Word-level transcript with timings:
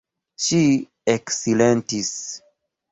Ŝi 0.45 0.61
eksilentis. 1.15 2.13